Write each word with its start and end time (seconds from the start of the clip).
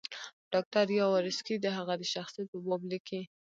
ډاکټر 0.53 0.85
یاورسکي 0.99 1.55
د 1.59 1.65
هغه 1.77 1.93
د 1.97 2.03
شخصیت 2.13 2.47
په 2.51 2.57
باب 2.65 2.81
لیکي. 2.91 3.21